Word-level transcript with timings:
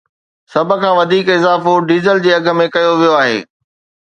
سڀ 0.51 0.69
کان 0.81 0.93
وڌيڪ 0.99 1.27
اضافو 1.35 1.73
ڊيزل 1.89 2.17
جي 2.25 2.31
اگهه 2.39 2.57
۾ 2.63 2.67
ڪيو 2.75 2.91
ويو 3.01 3.13
آهي 3.21 3.39